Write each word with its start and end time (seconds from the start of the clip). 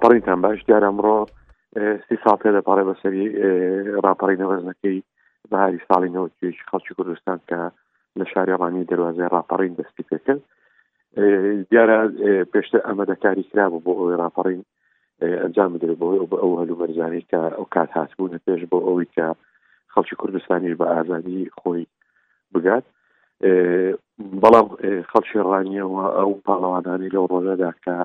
راپەڕینتان 0.00 0.40
باش 0.44 0.60
دیار 0.68 0.84
ئەمڕۆ 0.84 1.16
سی 2.08 2.16
ساڵ 2.24 2.36
پێ 2.42 2.50
دەپارێ 2.56 2.82
بەسەری 2.88 3.26
راپەڕینە 4.06 4.46
وەزنەکەی 4.50 4.98
بەهاری 5.52 5.84
ساڵی 5.88 6.14
نەوەکیش 6.16 6.56
خەڵکی 6.70 6.94
کوردستان 6.98 7.38
کە 7.48 7.60
لە 8.18 8.24
شاریڕانی 8.32 8.86
دەواازای 8.92 9.32
راپەڕین 9.34 9.74
دەستی 9.78 10.06
پێکرد 10.08 10.40
دیارە 11.70 11.98
پێشتر 12.52 12.80
ئەمەدەکاری 12.88 13.44
کرابوو 13.50 13.84
بۆ 13.86 13.92
ئەوەی 13.98 14.18
راپەڕین 14.22 14.62
ئەنجام 15.42 15.70
بدرێت 15.74 15.98
بۆ 16.00 16.08
ئەو 16.42 16.52
هەلو 16.60 16.78
مەرزانانی 16.82 17.26
کە 17.32 17.40
ئەو 17.56 17.64
کات 17.74 17.90
هاتبوون 17.96 18.34
پێش 18.46 18.60
بۆ 18.72 18.78
ئەوی 18.86 19.06
کە 19.16 19.26
خەڵکی 19.92 20.16
کوردستانیش 20.22 20.74
بە 20.80 20.86
ئازادی 20.94 21.40
خۆی 21.58 21.84
بگات 22.54 22.84
بەڵام 24.44 24.66
خەڵکی 25.10 25.44
ڕانیەوە 25.50 26.04
ئەو 26.18 26.30
پاڵەوانانی 26.46 27.12
لەو 27.14 27.26
ڕۆژەدا 27.32 27.70
کە 27.84 27.96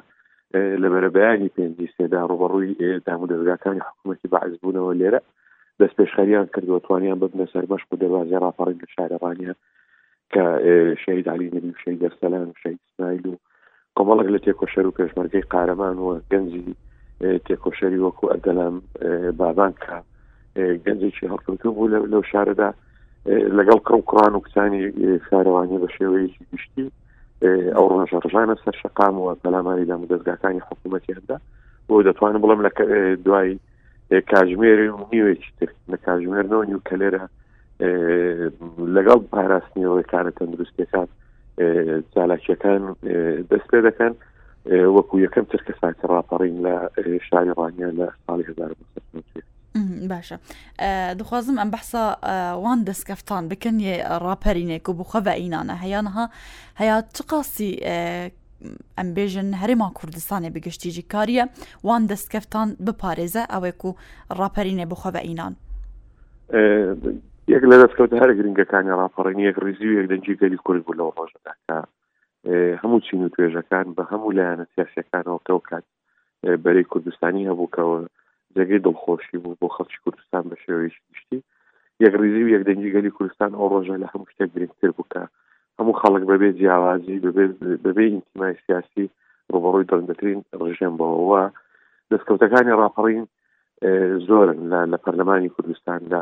لە 0.82 0.88
بەرەبیانی 0.94 1.54
پێنجیسێدا 1.58 2.22
ڕۆبڕووی 2.30 2.74
دام 3.06 3.20
و 3.22 3.30
دەرگاکانی 3.34 3.86
حکوومەتی 3.88 4.32
بەعز 4.34 4.54
بوونەوە 4.62 4.92
لێرە 5.00 5.22
دەست 5.80 5.94
پێشخەریان 6.00 6.48
کردووە 6.54 6.80
توانیان 6.86 7.20
ببنە 7.22 7.46
سەر 7.54 7.66
بەش 7.72 7.82
و 7.86 7.96
دەوازی 8.04 8.42
ڕاپەڕین 8.44 8.78
لە 8.84 8.88
شارەڕانیە 8.96 9.54
کە 10.34 10.46
شید 11.04 11.26
علی 11.34 11.48
نبی 11.56 11.72
و 11.76 11.80
شید 11.84 11.98
دەرسەلان 12.04 12.46
و 12.50 12.54
شید 12.64 12.80
سنایل 12.96 13.26
و 13.32 13.36
کۆمەڵک 13.98 14.28
لە 14.34 14.40
تێکۆشەر 14.46 14.86
و 14.88 14.96
پێشمەرگەی 15.00 15.48
قارەمان 15.54 15.98
وە 16.06 16.14
گەنجی 16.32 16.64
تێکۆشەری 17.48 18.04
وەکو 18.06 18.26
ئەدەلام 18.34 18.76
بابان 19.40 19.72
کا 19.84 19.98
گەنجێکی 20.86 21.30
هەڵکردو 21.32 21.70
بوو 21.76 21.92
لەو 22.14 22.24
شارەدا 22.32 22.70
لەگەڵ 23.58 23.80
کڕ 23.88 23.96
و 23.98 24.08
کوڕان 24.10 24.34
و 24.36 24.44
کسانی 24.48 24.80
شارەوانی 25.28 25.82
بە 25.84 25.88
شێوەیەکی 25.96 26.44
گشتی 26.52 26.86
ئەو 27.48 27.86
ڕۆژە 27.94 28.18
ڕژانە 28.26 28.56
سەر 28.64 28.76
شقام 28.82 29.16
و 29.22 29.28
بەلاماریدا 29.44 29.96
دەستگاکانی 30.14 30.62
حکوومەتی 30.70 31.16
هەدا 31.18 31.38
بۆ 31.88 31.96
دەتوانم 32.08 32.42
بڵم 32.44 32.62
لە 32.66 32.72
دوای 33.26 33.50
کاژمێری 34.32 34.88
و 34.96 35.06
نیوێکی 35.14 35.52
تر 35.60 35.70
لە 35.92 35.98
کاژمێرنەوە 36.06 36.64
نیو 36.70 36.82
کە 36.88 36.96
لێرە 37.02 37.24
لەگەڵ 38.96 39.20
پاراستنیەوەی 39.34 40.08
کارە 40.12 40.32
تەندروستەکان 40.38 41.08
چالاکیەکان 42.14 42.82
دەست 43.52 43.68
پێ 43.72 43.80
دەکەن 43.90 44.14
وەکو 44.98 45.16
یەکەم 45.26 45.46
ترکە 45.52 45.74
ساکە 45.82 46.06
ڕاپەڕین 46.14 46.58
لە 46.66 46.76
شاری 47.28 47.56
ڕانیا 47.60 47.90
لە 48.00 48.08
ساڵی 48.26 48.44
1970 48.44 48.95
باشە 50.10 50.36
دخوازم 51.20 51.58
ئەم 51.60 51.70
بەحسا 51.72 52.04
وان 52.64 52.86
دەستکەفتان 52.90 53.44
بکەن 53.52 53.80
یە 53.80 53.94
ڕاپەرینێک 54.26 54.90
و 54.90 54.94
بخە 55.04 55.20
بە 55.26 55.34
ئینانە 55.42 55.76
هەیانها 55.84 56.26
هەیە 56.80 56.96
چ 57.16 57.22
قاسی 57.30 57.72
ئەمبێژن 58.98 59.50
هەرێما 59.62 59.88
کوردستانی 59.98 60.50
بگشتیجی 60.50 61.06
کاریە 61.14 61.44
وان 61.84 62.02
دەستکەفتان 62.12 62.68
بپارێزە 62.88 63.44
ئەوێک 63.54 63.86
و 63.86 63.96
ڕاپەرینێ 64.40 64.86
بخە 64.92 65.10
بە 65.16 65.22
ئینان 65.28 65.54
یەک 67.54 67.64
لە 67.72 67.78
دەستکەوتە 67.84 68.16
هەر 68.24 68.32
گرنگەکانی 68.38 68.92
ڕاپەڕین 69.02 69.40
یەک 69.40 69.56
ریزی 69.66 69.92
یەک 70.00 70.08
دەنجی 70.12 70.38
گەلی 70.42 70.60
کورد 70.66 70.82
بوو 70.86 70.98
لەو 71.00 71.10
ڕۆژەکە 71.18 71.54
هەموو 72.82 73.00
چین 73.06 73.22
و 73.24 73.30
توێژەکان 73.36 73.86
بە 73.98 74.04
هەموو 74.12 74.32
لایەنە 74.38 74.66
سیاسەکانەوە 74.76 75.40
کەوکات 75.50 75.84
بەری 76.64 76.84
کوردستانی 76.92 77.48
هەبوو 77.50 77.72
کەەوە 77.76 77.98
جگەی 78.58 78.80
دڵخۆشی 78.88 79.38
بوو 79.44 79.58
بۆ 79.62 79.68
خەڵکی 79.76 80.00
کوردستان 80.06 80.44
بە 80.52 80.56
شێوەیەشی 80.64 81.02
گشتی 81.12 81.40
یەک 82.04 82.14
ریزی 82.22 82.44
و 82.46 82.54
یەک 82.56 82.64
دەنگی 82.68 82.94
گەلی 82.96 83.12
کوردستان 83.18 83.52
ئەو 83.60 83.70
ڕۆژە 83.74 83.96
لە 84.04 84.08
هەموو 84.12 84.32
شتێک 84.32 84.50
گرنگتر 84.56 84.92
بکە 84.98 85.24
هەموو 85.80 86.00
خەڵک 86.02 86.24
بەبێ 86.32 86.50
جیاوازی 86.60 87.20
بەبێ 87.86 88.04
ئینتیمای 88.10 88.54
سیاسی 88.66 89.06
ڕۆبڕۆی 89.54 89.88
دەنگترین 89.92 90.40
ڕژێن 90.62 90.94
بەوە 91.00 91.44
دەستکەوتەکانی 92.12 92.78
راپەڕین 92.82 93.26
زۆرن 94.28 94.60
لە 94.92 94.98
پەرلەمانی 95.04 95.54
کوردستان 95.56 96.00
لە 96.14 96.22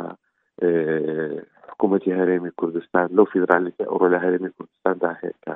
حکوومەتی 1.71 2.17
هەرێمی 2.19 2.51
کوردستان 2.59 3.05
لەو 3.17 3.25
فیدراالیتی 3.31 3.83
ئەوڕۆ 3.89 4.07
لە 4.13 4.19
هەرێمی 4.23 4.51
کوردستاندا 4.57 5.11
هەیە 5.21 5.55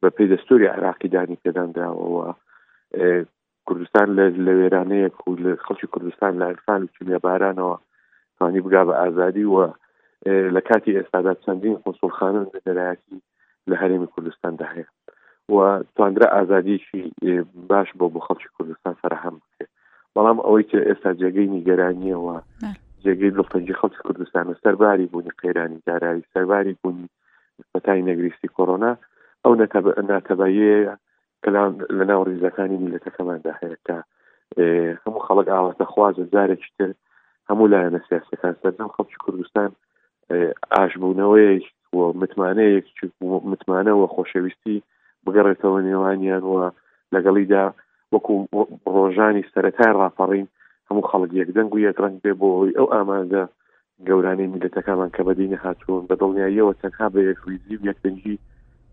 بە 0.00 0.08
پێی 0.16 0.28
دەستوری 0.32 0.66
عراقی 0.76 1.08
دانی 1.14 1.38
پێدان 1.42 1.70
داەوە 1.76 2.28
کوردستان 3.68 4.06
لە 4.46 4.52
وێرانەیە 4.58 5.08
لە 5.44 5.50
خەڵکی 5.66 5.88
کوردستان 5.94 6.32
لە 6.40 6.44
ئەلفان 6.50 6.80
و 6.82 6.92
چونە 6.94 7.18
بارانەوە 7.24 7.76
توانی 8.38 8.60
بگا 8.64 8.82
بە 8.88 8.94
ئازادی 9.02 9.44
و 9.54 9.72
لە 10.56 10.60
کاتی 10.68 10.96
ئێستادا 10.98 11.32
چەندین 11.44 11.76
قوسڵخانن 11.84 12.46
دەرایەتی 12.66 13.18
لە 13.70 13.74
هەرێمی 13.82 14.08
کوردستان 14.14 14.52
داهەیە 14.62 14.86
و 15.54 15.84
توانرە 15.94 16.26
ئازادیشی 16.36 17.02
باش 17.70 17.88
بۆ 17.98 18.06
بۆ 18.12 18.20
خەڵکی 18.26 18.50
کوردستان 18.56 18.94
فراهم 19.02 19.34
بکرێت 19.42 19.70
بەڵام 20.14 20.38
ئەوەی 20.44 20.64
کە 20.70 20.78
ئێستا 20.88 21.10
جێگەی 21.20 21.48
نیگەرانیەوە 21.56 22.36
جێگەی 23.04 23.34
دڵتەنجی 23.36 23.78
خەڵکی 23.80 24.02
کوردستان 24.06 24.46
سەرباری 24.64 25.06
بوونی 25.12 25.34
قەیرانی 25.42 25.78
دارایی 25.86 26.28
سەرباری 26.34 26.74
بوونی 26.82 27.08
بەتای 27.74 28.02
نەگریستی 28.10 28.48
کۆرۆنا 28.56 28.92
ئەو 29.44 29.52
ناتەبایە 30.10 30.96
کەلام 31.44 31.72
لە 31.98 32.04
ناو 32.10 32.22
ڕێزەکانی 32.28 32.82
میلەتەکەماندا 32.84 33.52
هەیەکە 33.60 33.98
هەموو 35.04 35.24
خەڵک 35.26 35.46
ئاواتەخوازە 35.54 36.24
زارێکی 36.34 36.70
تر 36.78 36.90
هەموو 37.50 37.70
لایەنە 37.72 38.00
سیاسەکان 38.08 38.54
سەردەم 38.62 38.90
خەڵکی 38.94 39.18
کوردستان 39.24 39.70
ئاشبوونەوەیەک 40.76 41.64
متمانەیەک 42.22 42.86
متمانەوە 43.50 44.06
خۆشەویستی 44.14 44.78
بگەڕێتەوە 45.24 45.78
نێوانیان 45.88 46.44
وە 46.52 46.62
لەگەڵیدا 47.14 47.64
وەکو 48.12 48.34
ڕۆژانی 48.94 49.48
سەرەتای 49.54 49.96
ڕاپەڕین 50.00 50.46
هەموو 50.88 51.08
خەڵک 51.10 51.30
یەکدەنگ 51.40 51.70
و 51.72 51.84
یەکڕنگ 51.86 52.16
بێ 52.24 52.32
بۆەوەی 52.40 52.76
ئەو 52.78 52.86
ئامادە 52.94 53.44
گەورانەی 54.08 54.50
میلەتەکانمان 54.54 55.10
کە 55.16 55.22
بەدینە 55.28 55.58
هاتوون 55.64 56.02
بە 56.08 56.14
دڵنیاییەوە 56.20 56.72
تەنها 56.82 57.06
بە 57.14 57.20
یەکویزی 57.30 57.82
یەکتەنجی 57.88 58.36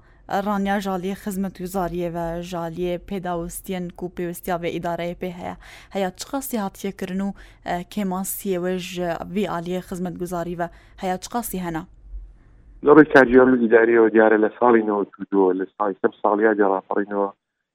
ڕانیا 0.46 0.74
ژالیە 0.86 1.14
خزمەت 1.22 1.56
و 1.60 1.66
زاریەوە 1.74 2.24
ژالیە 2.50 2.94
پێداوستێن 3.08 3.86
و 4.02 4.08
پێویستیا 4.16 4.56
بە 4.62 4.66
ئیدارەیە 4.74 5.16
پێ 5.22 5.30
هەیە 5.38 5.56
هەیە 5.94 6.08
چقاسی 6.20 6.58
هاتیەکردن 6.64 7.20
و 7.26 7.32
کێماسیەوەژ 7.92 8.86
وی 9.34 9.46
عالیە 9.54 9.80
خزمەت 9.88 10.14
گوزاریوە 10.22 10.66
هەیە 11.02 11.16
چقاسی 11.24 11.58
هەنا 11.66 11.82
لەڕی 12.86 13.04
کاریۆن 13.14 13.50
ئیداریەوە 13.62 14.10
دیارە 14.14 14.38
لە 14.44 14.48
ساڵی 14.58 14.82
92 14.82 15.52
لە 15.58 15.64
سای 15.78 15.94
سەر 16.02 16.12
ساڵیا 16.22 16.52
جێڕاپەڕینەوە 16.58 17.28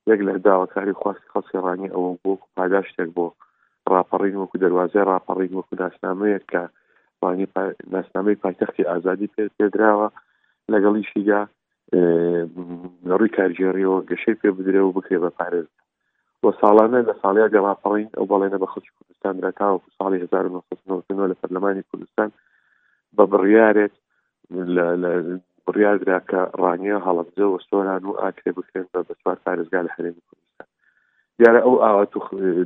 یەک 0.07 0.19
لە 0.27 0.33
داواکاری 0.45 0.93
خواستی 1.01 1.25
خەڵکی 1.33 1.63
ڕانی 1.65 1.93
ئەوە 1.95 2.11
بۆ 2.23 2.31
پاداشتێک 2.57 3.09
بۆ 3.17 3.25
راپەڕین 3.93 4.37
وەکو 4.39 4.61
دەواازای 4.63 5.07
راپەڕین 5.11 5.53
وەکو 5.57 5.75
ناسنامەیە 5.83 6.39
کە 6.51 6.61
وانی 7.21 7.47
ناسنامەی 7.95 8.39
پایتەختی 8.43 8.89
ئازادی 8.89 9.29
پێ 9.33 9.43
پێدراوە 9.57 10.07
لەگەڵی 10.73 11.03
شیگا 11.11 11.41
ڕووی 13.09 13.29
کارژێریەوە 13.37 13.99
گەشەی 14.09 14.39
پێ 14.41 14.49
بدرێ 14.57 14.81
و 14.83 14.95
بکرێ 14.97 15.17
بە 15.23 15.29
پارێز 15.39 15.67
بۆ 16.41 16.49
ساڵانە 16.61 16.99
لە 17.07 17.13
ساڵیا 17.21 17.47
گەڵاپەڕین 17.55 18.09
ئەو 18.17 18.25
بەڵێنە 18.31 18.57
بە 18.61 18.67
خەڵکی 18.73 18.95
کوردستان 18.97 19.33
درکا 19.41 19.67
و 19.73 19.79
ساڵی 19.97 20.17
1990 20.21 21.31
لە 21.31 21.35
پەرلەمانی 21.41 21.83
کوردستان 21.89 22.29
بە 23.17 23.23
بڕیارێت 23.31 23.91
بڕیاگرا 25.67 26.17
کە 26.31 26.39
ڕانیە 26.61 26.97
هەڵبجە 27.07 27.45
و 27.51 27.59
سۆران 27.69 28.03
و 28.09 28.19
ئاکرێ 28.23 28.51
بکرێن 28.57 28.87
بە 28.93 28.99
بەسوار 29.07 29.37
پارێزگا 29.45 29.79
لە 29.85 29.91
هەرێمی 29.95 30.23
کوردستان 30.27 30.67
دیارە 31.37 31.59
ئەو 31.65 31.75
ئاوات 31.85 32.11
و 32.17 32.21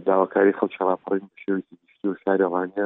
داواکاری 0.09 0.57
خەڵ 0.59 0.69
چاپڕین 0.77 1.25
شێوی 1.41 1.63
گشتی 1.83 2.07
و 2.07 2.19
شاری 2.23 2.49
ڕانیە 2.55 2.85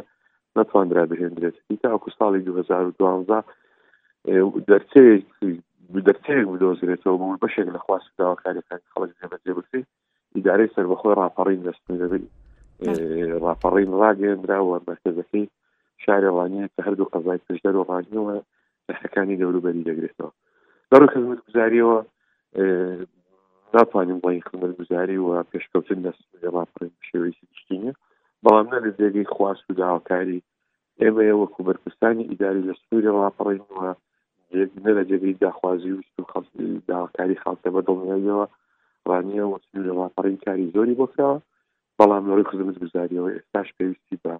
نتواندرا 0.58 1.04
بهێندرێت 1.12 1.58
دیکە 1.70 1.88
ئەو 1.92 2.10
ساڵی 2.20 2.42
2012 2.46 3.44
دەرچەیەک 4.70 5.24
دەرچەیەک 6.08 6.46
بدۆزرێتەوە 6.54 7.16
بۆ 7.20 7.28
بەشێک 7.44 7.68
لە 7.76 7.80
خواست 7.86 8.10
داواکاریەکان 8.20 8.82
خەڵک 8.94 9.12
جێبەجێ 9.20 9.52
بکرێت 9.58 9.88
ئیدارەی 10.36 10.74
سەربەخۆی 10.76 11.18
ڕاپەڕین 11.22 11.62
دەستن 11.68 11.96
دەبێت 12.02 12.26
ڕاپەڕین 13.46 13.92
ڕاگەێنرا 14.02 14.60
و 14.66 14.72
مەرکزەکەی 14.88 15.46
شارێ 16.04 16.30
ڕانیە 16.38 16.66
کە 16.74 16.80
هەردوو 16.86 17.12
قەزای 17.14 17.40
پشدەر 17.46 17.76
و 17.78 17.88
ڕانیەوە 17.92 18.36
سەحەکانی 18.94 19.40
دەوروبەری 19.42 19.88
دەگرێتەوە 19.90 20.32
دەڕ 20.92 21.04
خزمەت 21.14 21.40
گوزاریەوە 21.48 21.98
ناتوانین 23.76 24.20
وڵی 24.24 24.46
خزمەت 24.48 24.72
گوزاری 24.80 25.18
و 25.28 25.30
پێشکەوتن 25.52 26.00
دەستڕین 26.06 26.94
شێوەیسی 27.10 27.46
تینە 27.68 27.94
بەڵام 28.44 28.68
نە 28.74 28.78
لە 28.86 28.92
زێگەی 29.00 29.32
خواست 29.36 29.64
و 29.70 29.74
داواکاری 29.82 30.40
ئێمە 31.02 31.24
وەکو 31.42 31.62
بەرپستانی 31.68 32.28
ئیداری 32.30 32.68
لە 32.70 32.74
سوورەوە 32.84 33.30
پڕینەوە 33.38 33.92
نە 34.86 34.92
لە 34.98 35.04
جێگەی 35.10 35.40
داخوازی 35.44 35.92
و 35.96 36.00
داواکاری 36.92 37.40
خاڵتە 37.44 37.70
بە 37.76 37.82
دڵنیەوە 37.88 38.46
ڕانیە 39.10 39.46
وەسوورەوە 39.54 40.06
پڕین 40.16 40.38
کاری 40.46 40.72
زۆری 40.76 40.98
بۆکراوە 41.02 41.38
بەڵام 42.00 42.24
لەڕی 42.30 42.50
خزمەت 42.50 42.78
گوزاریەوە 42.84 43.30
ئێستاش 43.36 43.68
پێویستی 43.78 44.18
بە 44.24 44.34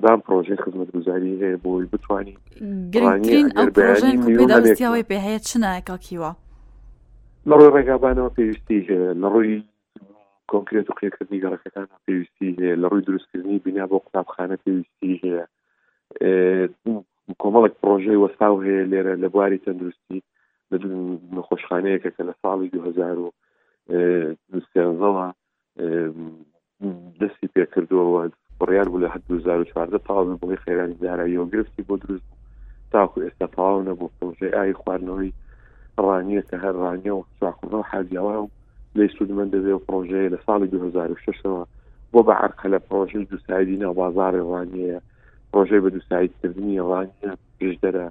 بەدان 0.00 0.20
پرۆژه 0.26 0.54
خزمەت 0.64 0.88
گوزاری 0.96 1.38
هەیە 1.42 1.58
بۆی 1.64 1.86
بتوانین 1.92 2.36
گرنگترینەوەی 2.94 5.06
پێ 5.10 5.18
هەیە 5.26 5.40
چنایکەکیوە 5.48 6.30
لە 7.48 7.54
ڕۆی 7.58 7.74
ڕێگابانەوە 7.76 8.30
پێویستی 8.36 8.78
هەیە 8.88 9.00
لە 9.22 9.28
ڕووی 9.34 9.56
کۆنکرێت 10.52 10.86
و 10.90 10.96
قیرکردنی 10.98 11.42
گەڕەکەەکان 11.44 11.86
پێویستی 12.06 12.48
هەیە 12.58 12.74
لە 12.82 12.86
ڕووی 12.90 13.04
دروستکردنی 13.08 13.62
بنا 13.66 13.84
بۆ 13.90 13.96
قوتابخانە 14.04 14.56
پێویستی 14.64 15.12
هەیە 15.22 15.42
کۆمەڵک 17.42 17.72
پرۆژەی 17.82 18.20
وەستاو 18.22 18.56
هەیە 18.66 18.82
لێرە 18.92 19.14
لە 19.22 19.28
بواری 19.34 19.62
تەندروستی 19.64 20.18
لە 20.70 20.76
نەخۆشخانەیەکە 21.36 22.10
کە 22.16 22.22
لە 22.28 22.34
ساڵی 22.40 22.68
2000 22.72 23.06
دەستی 27.20 27.48
پێکردووە 27.54 28.22
ڕیال 28.70 28.88
بوو 28.92 28.98
لە 29.02 29.08
2014 29.28 29.98
پاڵ 30.08 30.26
بۆی 30.40 30.56
خێرانی 30.64 30.94
داراییەوە 31.02 31.46
گرفتی 31.52 31.82
بۆ 31.88 31.96
دروست 32.02 32.24
تاکو 32.92 33.20
ئێستا 33.24 33.46
پاو 33.56 33.82
نەبوو 33.88 34.08
پروۆژێ 34.18 34.48
ئای 34.56 34.72
خواردنەوەی 34.80 35.32
ڕانیە 36.04 36.42
کە 36.48 36.56
هەر 36.64 36.74
ڕانیە 36.82 37.12
و 37.16 37.24
ساخونەوە 37.40 37.84
حاجیاوە 37.92 38.36
و 38.40 38.48
لی 38.96 39.08
سوودمە 39.14 39.44
دەبێ 39.54 39.74
پرۆژەیە 39.86 40.28
لە 40.34 40.38
ساڵی 40.46 40.68
2006ەوە 40.74 41.62
بۆ 42.12 42.20
بە 42.26 42.34
عرقە 42.44 42.66
لە 42.74 42.78
پرۆژی 42.88 43.24
دووسایدینە 43.30 43.88
بازارێ 44.00 44.40
ڕانیەیە 44.52 44.98
پرۆژەی 45.50 45.82
بە 45.84 45.90
دووسایدکردنی 45.94 46.80
ڕانیە 46.90 47.30
پێشدەرە 47.58 48.06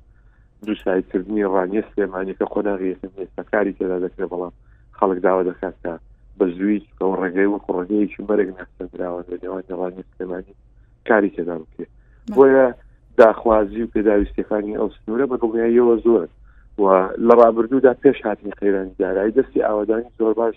دووسایدکردنی 0.67 1.45
ڕانیە 1.55 1.83
سلێمانی 1.91 2.35
کە 2.39 2.45
خۆناغیێتم 2.53 3.11
ئێستا 3.21 3.43
کاری 3.51 3.73
تێدا 3.77 3.97
دەکرێت 4.05 4.29
بەڵام 4.31 4.53
خەڵک 4.97 5.17
داوا 5.25 5.43
دەکاتکە 5.49 5.93
بە 6.39 6.45
زووی 6.57 6.81
ئەو 7.01 7.11
ڕێگەی 7.21 7.51
وەکو 7.53 7.71
ڕێگەیەکی 7.77 8.25
مەرەگ 8.29 8.49
نستراوە 8.79 9.21
لەێوان 9.41 9.63
جڵانی 9.69 10.03
سلمانی 10.17 10.53
کاری 11.07 11.31
تێدا 11.35 11.55
بکێ 11.61 11.85
بۆە 12.35 12.65
داخوازی 13.19 13.81
و 13.83 13.91
پێداویستەکانی 13.95 14.77
ئەو 14.79 14.87
سنوورە 14.95 15.25
بە 15.31 15.35
دڵیایەوە 15.43 15.95
زۆر 16.05 16.27
و 16.81 16.85
لە 17.27 17.33
ڕابردوودا 17.39 17.93
پێش 18.03 18.17
هاتنی 18.27 18.57
خێرانی 18.59 18.93
دارایی 19.03 19.35
دەستی 19.37 19.65
ئاوادانی 19.67 20.13
زۆر 20.19 20.33
باش 20.39 20.55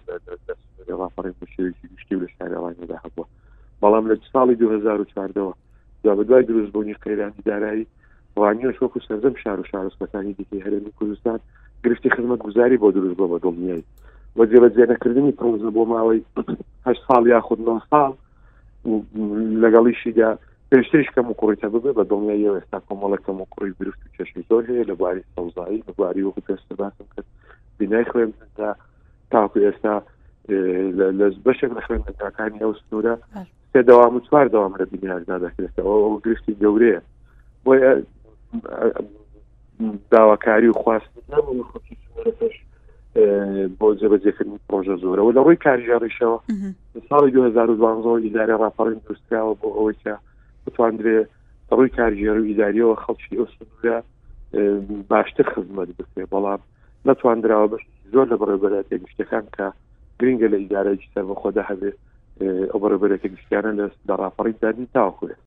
دەڵافڕی 0.89 1.33
مشێوی 1.41 1.73
گشتی 1.95 2.17
لە 2.23 2.27
شارەوانیدا 2.37 2.99
هەبووە 3.05 3.27
بەڵام 3.83 4.05
لە 4.11 4.15
ساڵی 4.33 4.57
2014ەوە 4.63 5.55
دا 6.05 6.13
بەدوای 6.19 6.45
دروست 6.51 6.73
بوونی 6.73 6.99
خێرانی 7.05 7.43
دارایی 7.51 7.87
وانیش 8.37 8.77
وەکو 8.83 9.01
سەرزم 9.09 9.35
شار 9.43 9.59
و 9.61 9.69
شارستەکانی 9.73 10.35
دیکەی 10.39 10.63
هەرێمی 10.65 10.93
کوردستان 10.99 11.39
گرفتی 11.85 12.11
خزمەت 12.15 12.41
گوزاری 12.47 12.79
بۆ 12.83 12.89
دروست 12.97 13.17
بۆ 13.21 13.27
بە 13.33 13.39
دڵنیایی 13.45 13.85
بە 14.37 14.45
جێبەجێنەکردنی 14.51 15.33
پرۆزە 15.41 15.69
بۆ 15.77 15.83
ماوەی 15.93 16.21
هەشت 16.89 17.03
ساڵ 17.09 17.23
یاخود 17.35 17.61
نه 17.69 17.75
ساڵ 17.91 18.13
لەگەڵیشیدا 19.63 20.31
پێشتش 20.71 21.07
کەم 21.15 21.27
و 21.31 21.35
کوڕیتە 21.41 21.69
ببێ 21.75 21.93
بە 21.99 22.05
دڵنیا 22.11 22.37
یە 22.45 22.51
ئێستا 22.57 22.79
کۆمەڵەکەم 22.89 23.37
و 23.41 23.47
کوڕی 23.53 23.73
درست 23.81 24.01
و 24.07 24.15
کەشی 24.17 24.41
زۆر 24.51 24.63
هەیە 24.71 24.85
لە 24.91 24.95
باری 25.01 25.23
سەوزایی 25.35 25.85
بەباری 25.87 26.23
وەکو 26.27 26.47
پێشتە 26.49 26.75
باسم 26.81 27.05
کرد 27.17 27.25
بینای 27.79 28.05
خوێندا 28.13 28.67
تاکو 29.33 29.59
ئێستا 29.67 29.95
لە 31.19 31.27
بەشێک 31.47 31.71
لە 31.77 31.83
خوێندەکانی 31.87 32.61
ئەو 32.65 32.73
سنوورە 32.81 33.15
سێ 33.73 33.81
داوام 33.89 34.15
و 34.17 34.21
چوار 34.27 34.47
داوام 34.55 34.73
لە 34.81 34.85
بینیاردا 34.93 35.37
دەکرێتەوە 35.47 35.93
ئەو 36.03 36.21
گرفتی 36.25 36.59
گەورەیە 36.63 37.01
بۆ 37.65 37.73
داواکاری 40.11 40.69
و 40.71 40.81
خواست 40.83 41.11
بۆ 43.81 43.89
جێبەجێکردنی 44.01 44.59
پرۆژە 44.69 44.97
زۆرەوە 45.03 45.31
لە 45.37 45.41
ڕووی 45.47 45.63
کاریژارشەوە 45.67 46.39
ساڵی 47.09 47.31
2012 47.33 48.23
ئیدارە 48.25 48.57
راپەڕین 48.65 49.01
درستراوە 49.05 49.55
بۆ 49.61 49.69
ئەوەیکە 49.77 50.15
بتواندرێ 50.67 51.19
ڕووی 51.71 51.89
کارژێر 51.99 52.37
و 52.39 52.49
ئیداریەوە 52.51 52.97
خەڵکی 53.05 53.39
ئۆسندا 53.41 53.97
باشتر 55.11 55.47
خزمەت 55.55 55.89
بکرێ 55.99 56.25
بەڵام 56.33 56.61
نتواندراوە 57.09 57.69
بەش 57.73 57.83
زۆر 58.13 58.27
لە 58.33 58.37
بەڕێبەرێتێک 58.41 59.01
گشتەکان 59.07 59.45
کە 59.57 59.67
گرنگگە 60.21 60.49
لە 60.53 60.59
ئیدارەی 60.63 61.09
سەر 61.15 61.25
بە 61.29 61.35
خۆدا 61.41 61.63
هەبێ 61.71 61.91
ئەو 62.73 62.79
بەڕێبەرێتە 62.83 63.29
گشتیانە 63.35 63.73
لە 63.81 63.87
دەڕاپەڕی 64.09 64.55
دادی 64.63 64.87
تاوکوێت 64.95 65.41